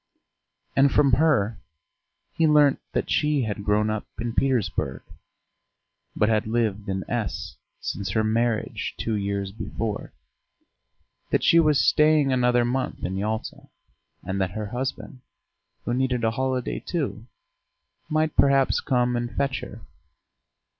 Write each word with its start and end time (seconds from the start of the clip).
And 0.75 0.91
from 0.91 1.11
her 1.11 1.59
he 2.33 2.47
learnt 2.47 2.79
that 2.93 3.11
she 3.11 3.43
had 3.43 3.63
grown 3.63 3.91
up 3.91 4.07
in 4.19 4.33
Petersburg, 4.33 5.03
but 6.15 6.27
had 6.27 6.47
lived 6.47 6.89
in 6.89 7.03
S 7.07 7.55
since 7.79 8.09
her 8.09 8.23
marriage 8.23 8.95
two 8.97 9.13
years 9.13 9.51
before, 9.51 10.11
that 11.29 11.43
she 11.43 11.59
was 11.59 11.79
staying 11.79 12.33
another 12.33 12.65
month 12.65 13.03
in 13.05 13.15
Yalta, 13.15 13.67
and 14.23 14.41
that 14.41 14.53
her 14.57 14.65
husband, 14.65 15.21
who 15.85 15.93
needed 15.93 16.23
a 16.23 16.31
holiday 16.31 16.79
too, 16.79 17.27
might 18.09 18.35
perhaps 18.35 18.79
come 18.81 19.15
and 19.15 19.31
fetch 19.35 19.59
her. 19.59 19.81